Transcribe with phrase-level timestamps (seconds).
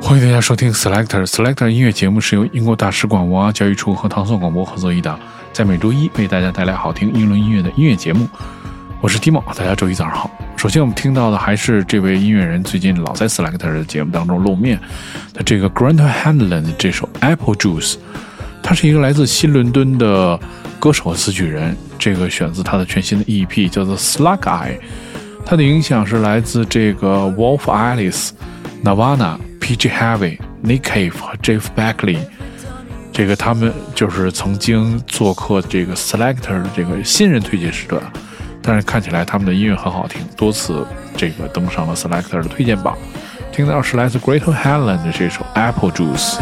[0.00, 5.20] 欢迎大家收听 Selector Selector 音乐节目，是由英国大使馆文化教育处和唐宋广播合作一档，
[5.52, 8.26] 在每周一为大家带来好听英伦音乐的音乐节目。
[9.00, 10.30] 我是 Timo，大家周一早上好。
[10.56, 14.80] 首先我们听到的还是这位音乐人最近老在 Selector 的节目当中露面
[15.32, 17.96] 的这个 Grant Hanlon 的这首 Apple Juice。
[18.62, 20.38] 他是一个来自新伦敦的
[20.80, 24.78] 歌手和词曲人，这个选自他的全新的 EP 叫做 Slug Eye。
[25.48, 28.30] 它的影响是来自这个 Wolf Alice、
[28.84, 29.38] Nirvana。
[29.60, 32.16] PG Heavy、Nick Cave 和 Jeff Beckley，
[33.12, 38.00] 这个他们就是曾经做客这个 Selector 的这个新人推荐时段，
[38.62, 42.96] 但是看起来他们的音乐很好听，多次这个登上了 Selector 的推荐榜。
[43.52, 46.38] 听到是来自 Great Helen 的这首 Apple Juice。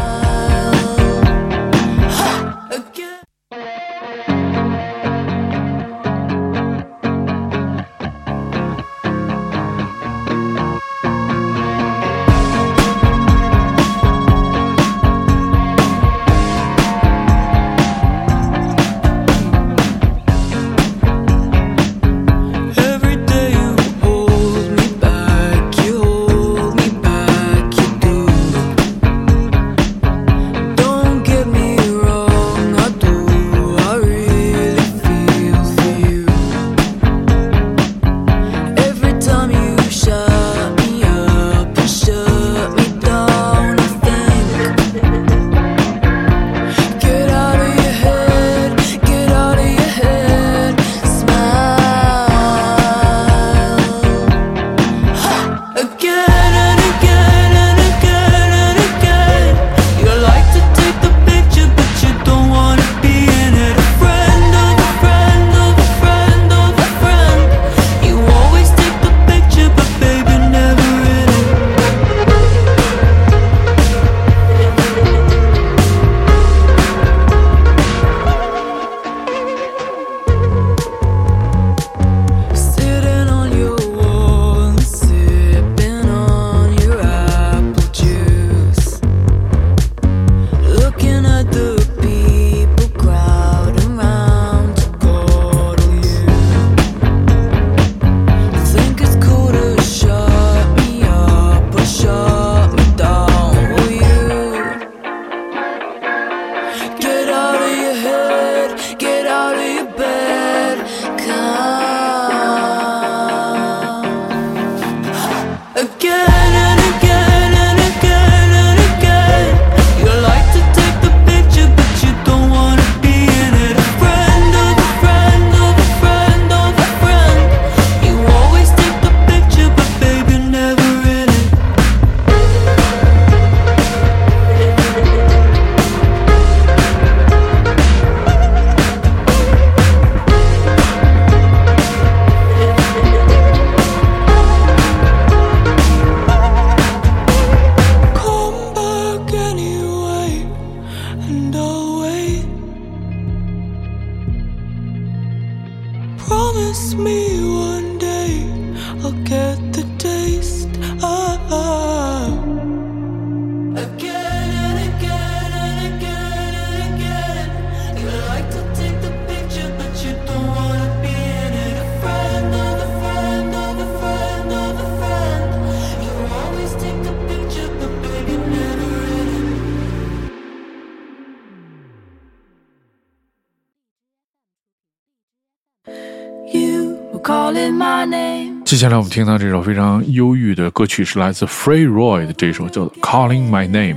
[188.85, 193.93] 下来我们听到这首非常忧郁的歌曲，是来自 Free Roy 的这首叫做《Calling My Name》。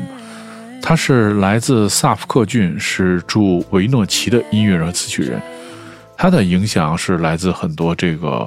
[0.82, 5.40] 他是来自萨福克郡，是驻维诺奇的音乐人和词曲人。
[6.18, 8.46] 他的影响是来自很多这个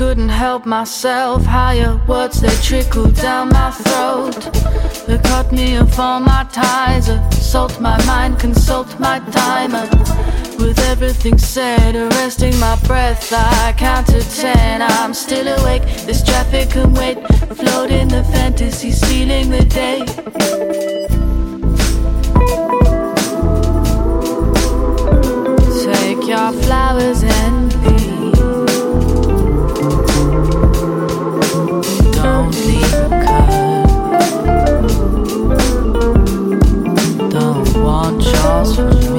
[0.00, 1.44] couldn't help myself.
[1.44, 4.32] Higher words they trickled down my throat.
[5.06, 7.10] They cut me off all my ties.
[7.10, 9.86] Assault my mind, consult my timer.
[10.58, 14.80] With everything said, arresting my breath, I count to ten.
[14.80, 15.82] I'm still awake.
[16.06, 17.18] This traffic can wait.
[17.58, 19.98] Float in the fantasy, stealing the day.
[25.84, 27.59] Take your flowers and
[37.82, 39.09] Juan Charles.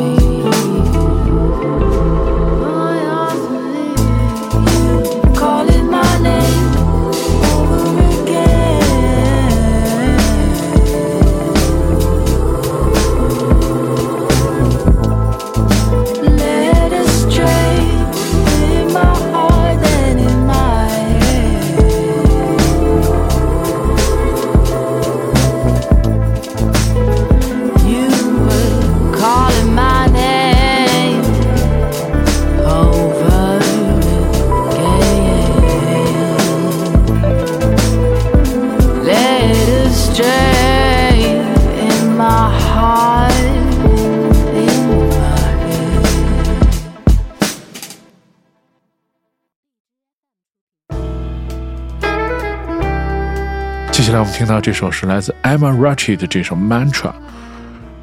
[54.41, 57.11] 听到这首是来自 Emma Ratchett 的这首 Mantra，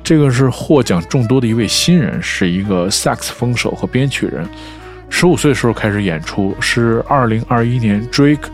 [0.05, 4.49] 这个是获奖众多的一位新人，是一个萨克斯风手和编曲人。
[5.11, 8.45] 十五岁时候开始演出，是二零二一年 Drake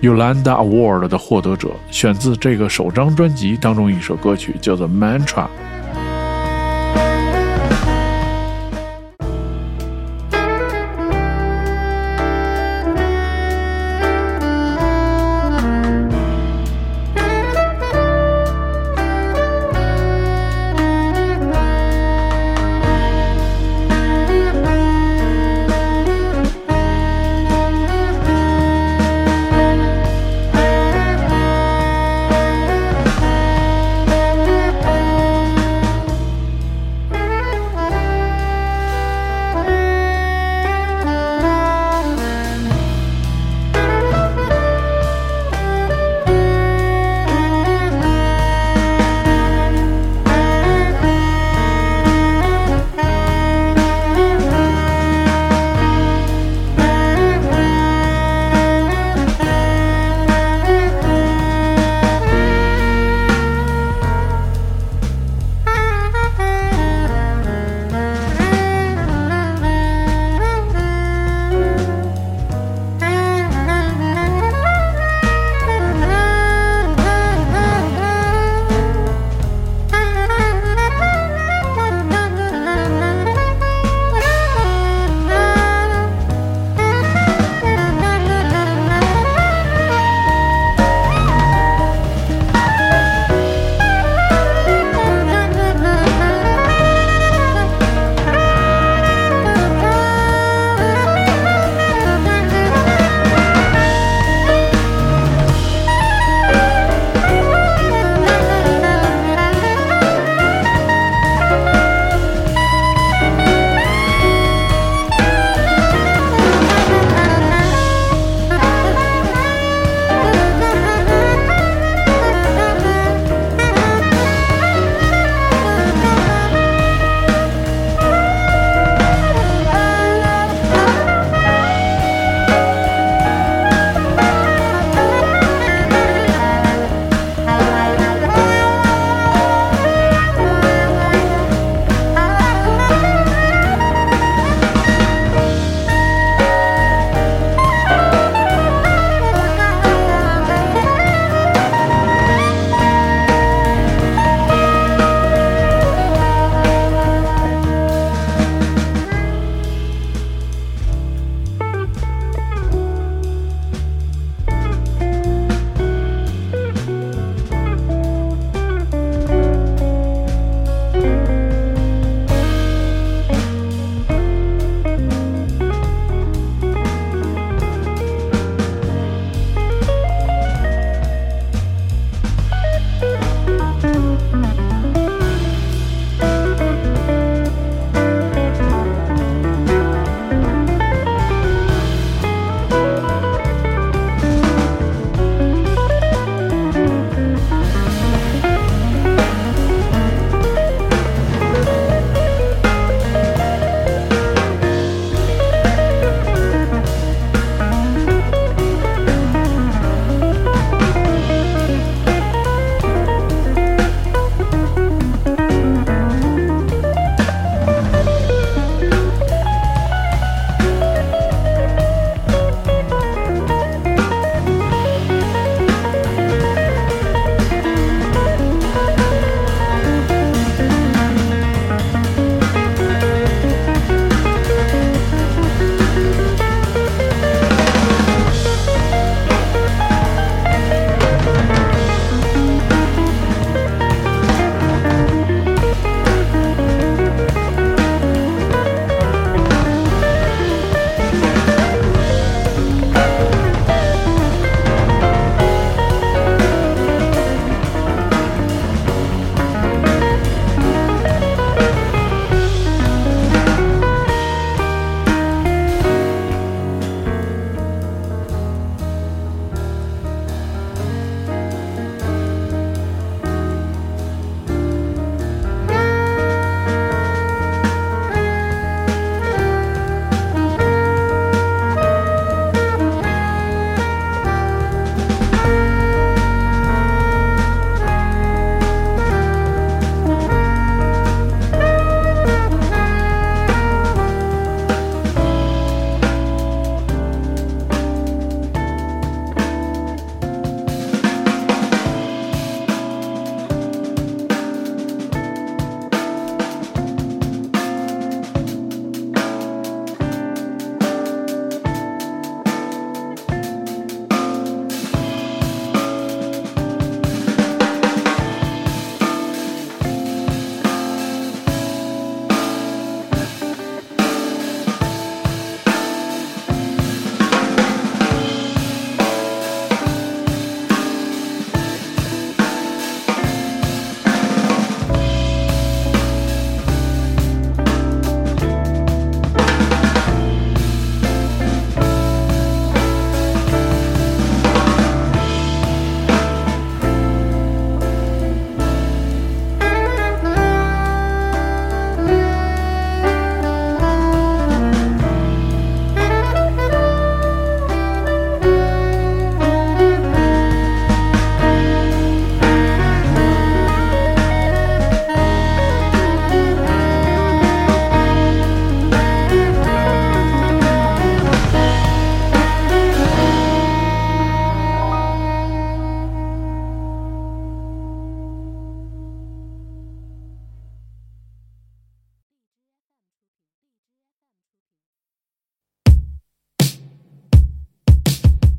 [0.00, 5.46] Yolanda Award 的获得者，选自这个首张专辑当中一首歌曲，叫做 Mantra。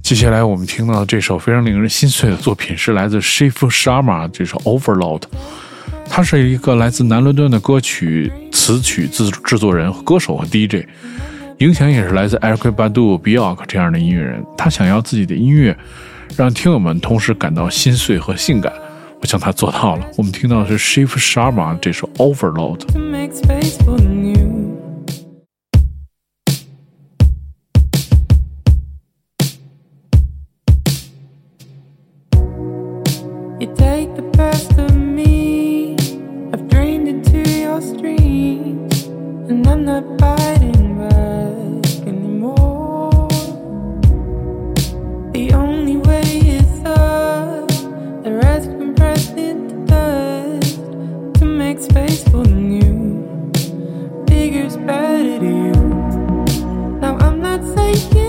[0.08, 5.24] 接下来我们听到这首非常令人心碎的作品是来自 Shiv Sharma 这首 Overload。
[6.10, 10.86] 他是一个来自南伦敦的歌曲词曲制制作人、歌手和 DJ，
[11.58, 14.42] 影响也是来自 Eric Badu、Biok 这样的音乐人。
[14.58, 15.78] 他想要自己的音乐
[16.38, 18.72] 让听友们同时感到心碎和性感，
[19.20, 20.06] 我想他做到了。
[20.16, 22.80] 我们听到的是 Shiv Sharma 这首 Overload。
[51.78, 53.52] make space for new.
[54.28, 55.74] figures better to you.
[57.00, 58.27] Now I'm not saying.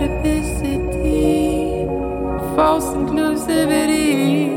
[0.00, 1.86] artificity,
[2.56, 4.48] false inclusivity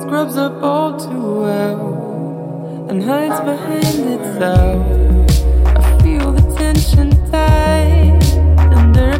[0.00, 4.86] scrubs up all too well and hides behind itself.
[5.66, 8.22] I feel the tension tight
[8.72, 9.12] under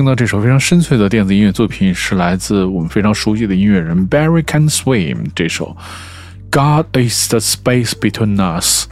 [0.00, 5.26] 听到这首非常深邃的电子音乐作品，是来自我们非常熟悉的音乐人 Barry Can Swim。
[5.34, 5.76] 这首
[6.50, 8.86] 《God Is the Space Between Us》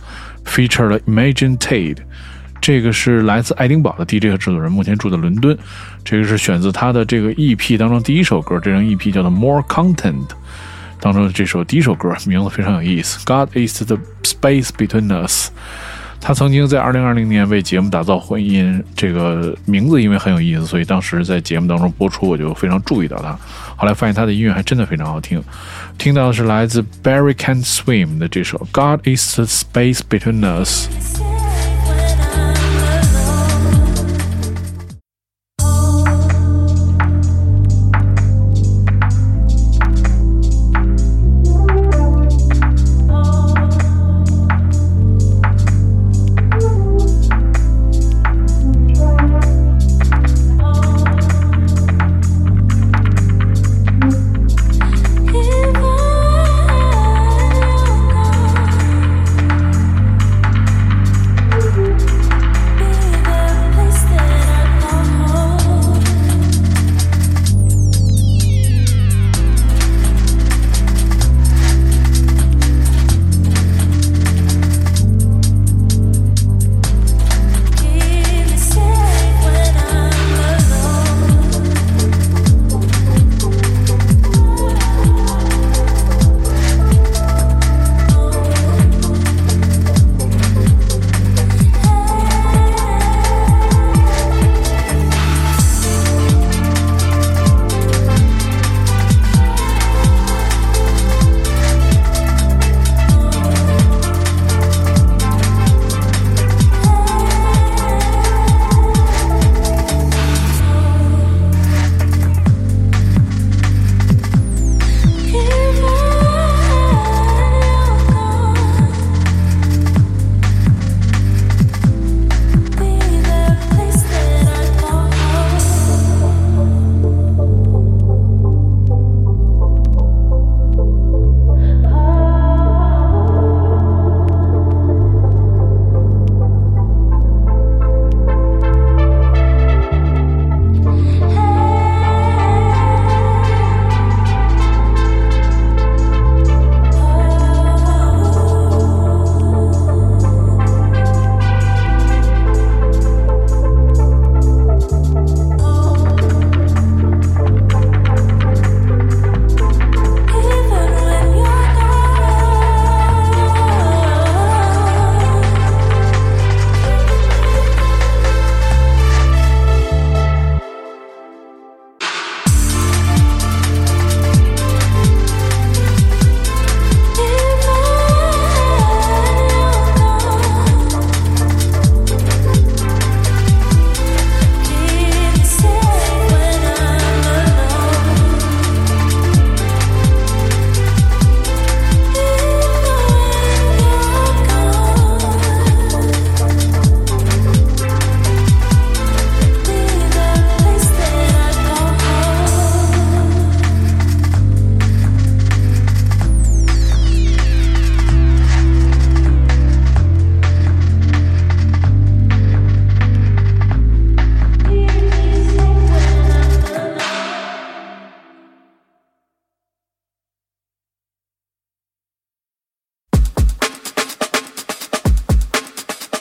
[0.46, 1.96] featured Imagine Tate。
[2.60, 5.56] 这个是来自爱丁堡的 DJ 和制作人，目前住在伦敦。
[6.04, 10.28] 这个是选自他的这个 EP 当中第一首歌，这张 EP 叫做 More Content
[11.00, 13.18] 当中的这首第一首歌，名字非常有意思。
[13.24, 15.48] God is the space between us。
[16.20, 23.38] 他曾经在2020年为节目打造婚姻，这个名字因为很有意思，所以当时在节目当中播出，我就非常注意到他。
[23.76, 25.42] 后来发现他的音乐还真的非常好听。
[25.96, 30.88] 听到的是来自 Barry Can Swim 的这首 God is the space between us。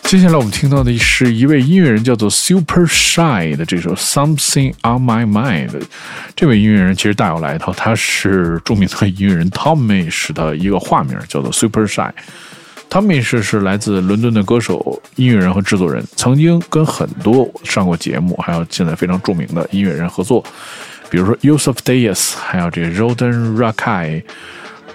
[0.08, 5.82] 接下来我们听到的是一位音乐人叫做 Super Shy 的这首 Something on My Mind。
[6.34, 12.10] 这位音乐人其实大有来头，他是著名的音乐人 Tommy 的一个化名，叫做 Super Shy。
[12.90, 20.42] Tommy 是是来自伦敦的歌手、音乐人和制作人，曾经跟很多上过节目，还有现在非常著名的音乐人合作，
[21.10, 24.24] 比如说 Yusuf d a y s 还有这个 Rodan Rakai、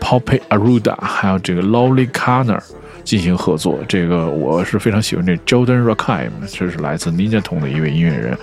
[0.01, 2.62] Poppy Aruda，还有这个 Lolly Connor。
[3.04, 8.36] 进行合作，这个我是非常喜欢这 Jordan Rakim，这是来自 Ninja Tong 的一位音乐人。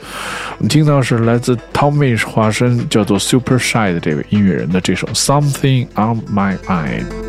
[0.57, 6.59] 我们听到是来自 Tommy 化身叫做 Super Shy 的这位音乐人的这首 Something on My Mind。
[6.65, 7.28] something on my mind, there's something on my mind.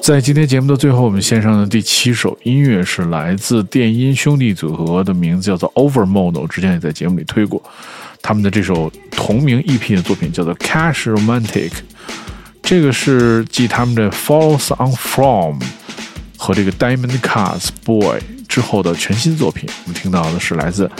[0.00, 7.62] 在今天节目的最后，我们献上的第七首音乐是来自电音兄弟组合的名字叫做 Overmono，之前也在节目里推过。
[8.20, 11.72] 他们的这首同名 EP 的作品叫做 Cash Romantic，
[12.62, 15.58] 这个是继他们的 Falls on From
[16.36, 19.68] 和这个 Diamond Cars Boy 之后的全新作品。
[19.86, 20.90] 我们听到的是来自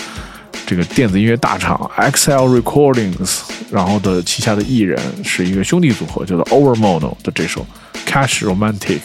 [0.67, 3.41] 这个电子音乐大厂 XL Recordings，
[3.71, 7.67] 然后的旗下的艺人是一个兄弟组合，叫做 Overmono 的这首。
[8.07, 9.01] Cash Romantic。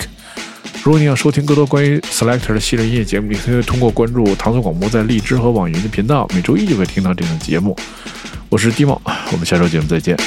[0.83, 7.75] 如果你想收听更多关于 Selector 的系列音乐节目，你可以通过关注唐宋广播在荔枝和网云的频道，每周一就会听到这档节目。
[8.49, 8.99] 我是 Dimo，
[9.31, 10.17] 我们下周节目再见。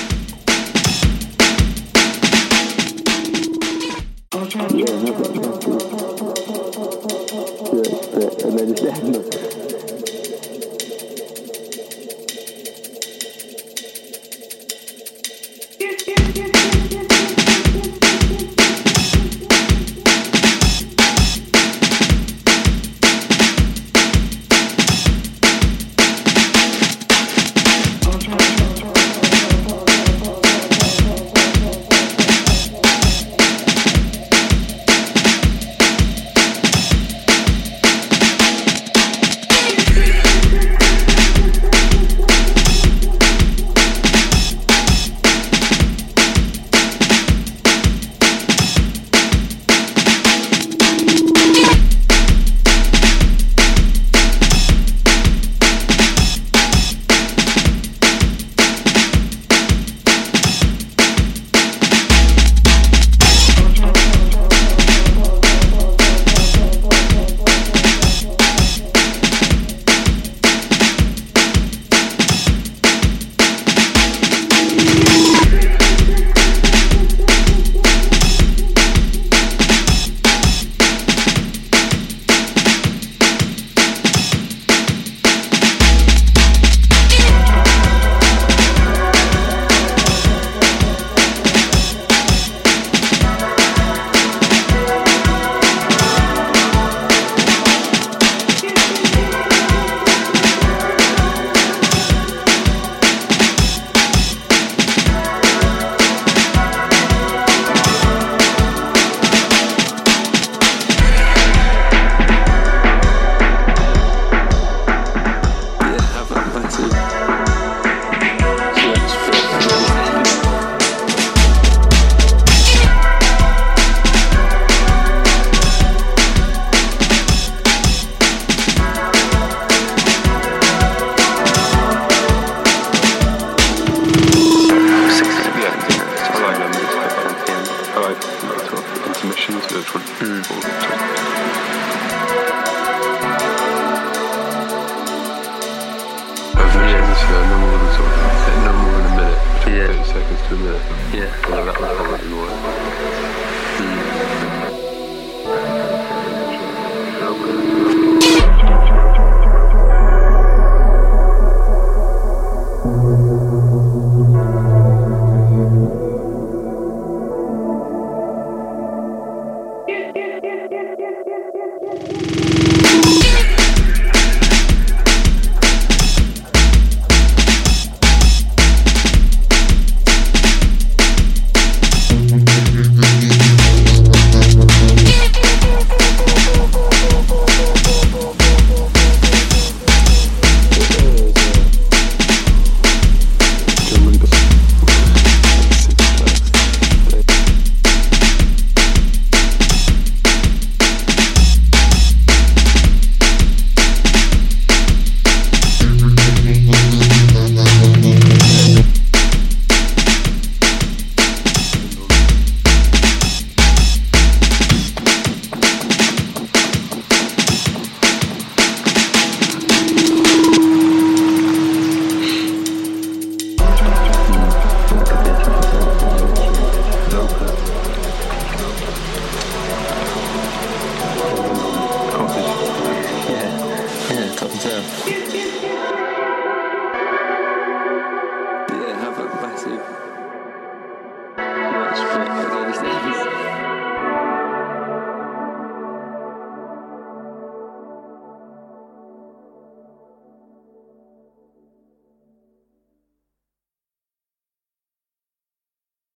[150.52, 150.76] to the
[151.14, 152.11] yeah.